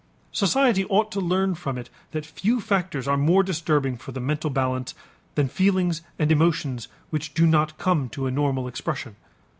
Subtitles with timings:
[0.31, 4.49] Society ought to learn from it that few factors are more disturbing for the mental
[4.49, 4.95] balance
[5.35, 9.15] than feelings and emotions which do not come to a normal expression.